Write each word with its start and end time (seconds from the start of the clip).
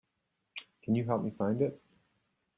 Can 0.81 0.95
you 0.95 1.03
help 1.05 1.23
me 1.23 1.29
find 1.29 1.61
it? 1.61 1.79